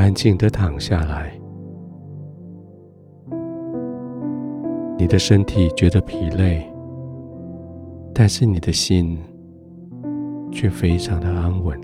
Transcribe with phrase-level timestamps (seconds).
[0.00, 1.30] 安静的躺下来，
[4.96, 6.66] 你的身体觉得疲累，
[8.14, 9.18] 但是你的心
[10.50, 11.78] 却非常的安稳。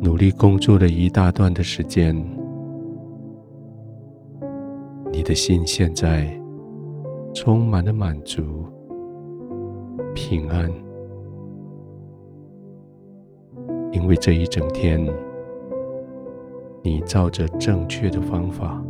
[0.00, 2.12] 努力工作了一大段的时间，
[5.12, 6.28] 你的心现在
[7.32, 8.64] 充满了满足、
[10.12, 10.68] 平安。
[13.92, 15.04] 因为这一整天，
[16.82, 18.82] 你照着正确的方法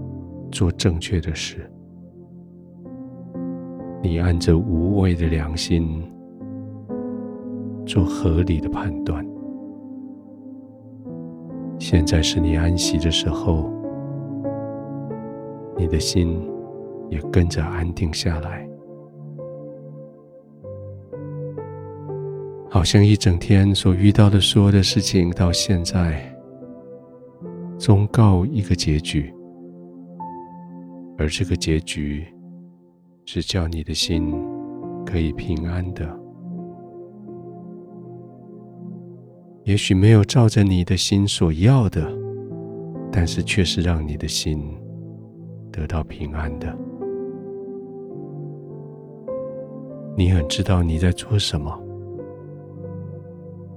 [0.53, 1.71] 做正确的事，
[4.03, 6.03] 你按着无畏的良心
[7.87, 9.27] 做合理的判断。
[11.79, 13.71] 现在是你安息的时候，
[15.77, 16.47] 你的心
[17.09, 18.70] 也跟着安定下来。
[22.73, 26.23] 好像一整天所遇到的所有的事情，到现在
[27.77, 29.35] 终告一个结局，
[31.18, 32.24] 而这个结局
[33.27, 34.32] 是叫你的心
[35.04, 36.09] 可以平安的。
[39.65, 42.09] 也许没有照着你的心所要的，
[43.10, 44.62] 但是却是让你的心
[45.73, 46.73] 得到平安的。
[50.16, 51.90] 你很知道你在做什么。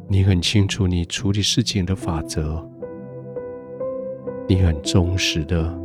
[0.08, 2.64] 你很清楚你处理事情的法则，
[4.48, 5.76] 你很忠实的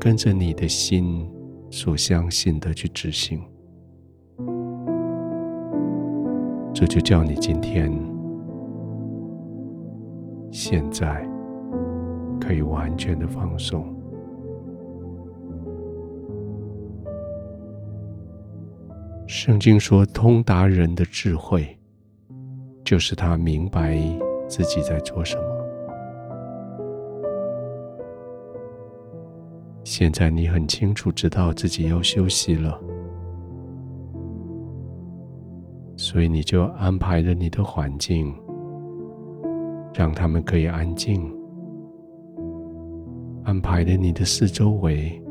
[0.00, 1.28] 跟着你的心
[1.70, 3.42] 所相信的去执行，
[6.72, 7.92] 这就叫你今天、
[10.50, 11.28] 现在
[12.40, 13.84] 可以完全的放松。
[19.26, 21.76] 圣经说，通达人的智慧。
[22.84, 23.98] 就是他明白
[24.46, 25.42] 自己在做什么。
[29.84, 32.78] 现在你很清楚知道自己要休息了，
[35.96, 38.34] 所以你就安排了你的环境，
[39.94, 41.20] 让他们可以安静；
[43.44, 45.22] 安排了你的四周围，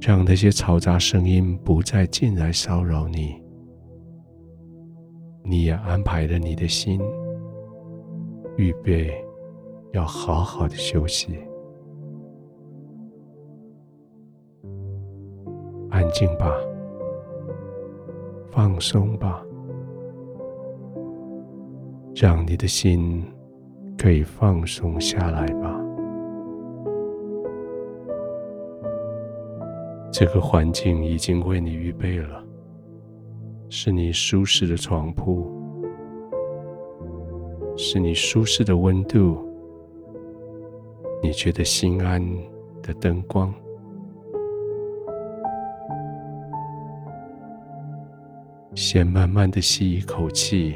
[0.00, 3.39] 让那些嘈杂声音不再进来骚扰你。
[5.42, 7.00] 你也安排了你的心，
[8.56, 9.12] 预备
[9.92, 11.38] 要好好的休息，
[15.90, 16.54] 安静吧，
[18.50, 19.44] 放松吧，
[22.14, 23.24] 让你的心
[23.98, 25.76] 可以放松下来吧。
[30.12, 32.44] 这个环境已经为你预备了。
[33.72, 35.48] 是你舒适的床铺，
[37.76, 39.38] 是你舒适的温度，
[41.22, 42.20] 你觉得心安
[42.82, 43.54] 的灯光。
[48.74, 50.74] 先慢慢的吸一口气，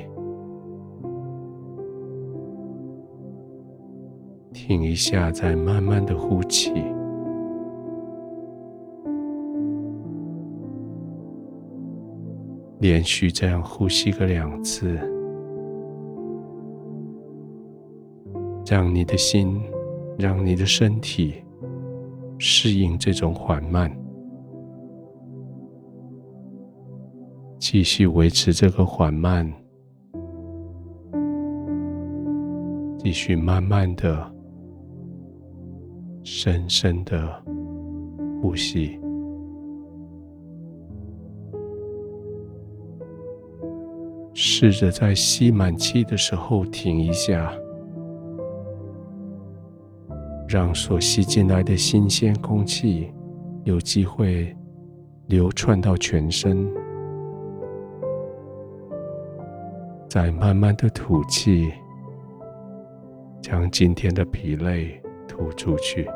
[4.53, 6.73] 停一下，再慢慢的呼气。
[12.81, 14.99] 连续这样呼吸个两次，
[18.67, 19.61] 让你的心，
[20.19, 21.43] 让你的身体
[22.39, 23.91] 适应这种缓慢，
[27.59, 29.51] 继续维持这个缓慢，
[32.99, 34.35] 继续慢慢的、
[36.23, 37.43] 深深的
[38.43, 39.01] 呼吸。
[44.47, 47.51] 试着在吸满气的时候停一下，
[50.47, 53.11] 让所吸进来的新鲜空气
[53.65, 54.55] 有机会
[55.29, 56.71] 流窜到全身，
[60.11, 61.73] 再慢慢的吐气，
[63.41, 66.07] 将今天的疲累吐出去。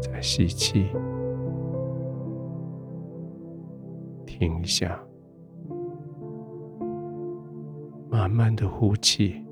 [0.00, 0.86] 再吸气。
[4.38, 5.00] 停一下，
[8.10, 9.42] 慢慢的呼气。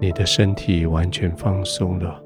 [0.00, 2.22] 你的身体完全放松了，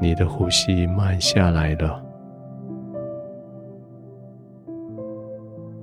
[0.00, 2.02] 你的呼吸慢下来了，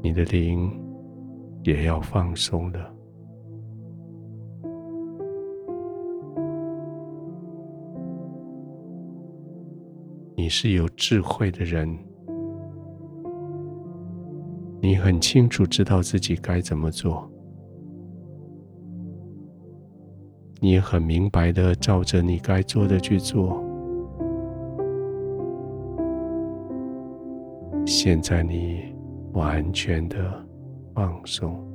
[0.02, 0.72] 你的灵
[1.64, 3.00] 也要放松了。
[10.42, 11.96] 你是有智慧的人，
[14.82, 17.32] 你很清楚知道自己该怎么做，
[20.60, 23.64] 你很明白的照着你该做的去做。
[27.86, 28.82] 现在你
[29.34, 30.44] 完全的
[30.96, 31.71] 放松。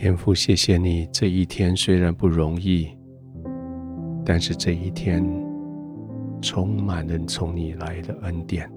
[0.00, 2.88] 天父，谢谢你，这一天虽然不容易，
[4.24, 5.20] 但是这一天
[6.40, 8.70] 充满了从你来的恩典。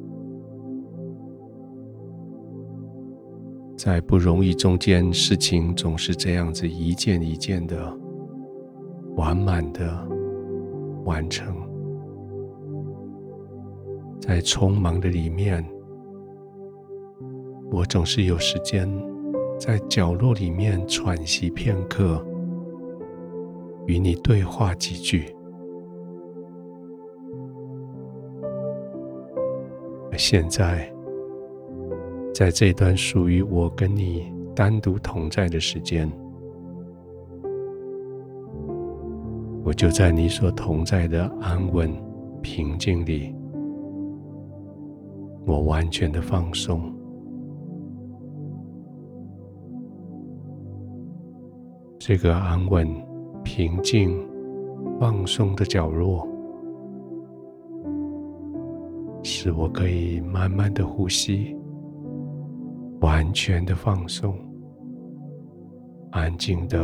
[3.78, 7.96] 在不容易中间，事情总是这样子一件一件的
[9.16, 10.04] 完满的
[11.06, 11.56] 完成。
[14.20, 15.64] 在匆忙的里面，
[17.70, 18.90] 我总是有时间。
[19.62, 22.25] 在角落里面喘息片刻，
[23.86, 25.36] 与你对话几句。
[30.12, 30.92] 而现在，
[32.34, 36.12] 在这段属于我跟你单独同在的时间，
[39.63, 41.94] 我就在你所同在的安稳、
[42.42, 43.31] 平静里，
[45.46, 46.92] 我完全的放松。
[52.03, 52.88] 这个安稳、
[53.44, 54.27] 平静、
[55.00, 56.27] 放松的角落，
[59.21, 61.56] 使我可以慢慢的呼吸，
[63.01, 64.36] 完全的放松，
[66.09, 66.80] 安静的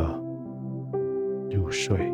[1.50, 2.14] 入睡。